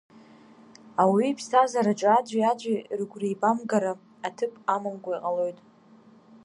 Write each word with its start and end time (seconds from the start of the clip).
Ауаҩы 1.01 1.27
иԥсҭазаараҿы 1.31 2.07
аӡәи-аӡәи 2.17 2.77
рыгәреибамгара 2.97 3.91
аҭыԥ 4.27 4.53
амамкәа 4.73 5.13
иҟалоит. 5.17 5.59